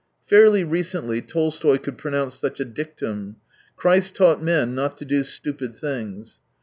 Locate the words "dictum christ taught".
2.65-4.41